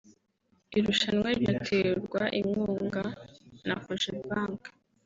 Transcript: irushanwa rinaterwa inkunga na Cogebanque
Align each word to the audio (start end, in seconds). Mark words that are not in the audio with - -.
irushanwa 0.77 1.27
rinaterwa 1.35 2.21
inkunga 2.39 3.03
na 3.67 3.75
Cogebanque 3.83 4.69